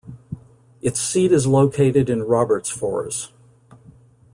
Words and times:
Its 0.81 0.99
seat 0.99 1.31
is 1.31 1.45
located 1.45 2.09
in 2.09 2.21
Robertsfors. 2.21 3.31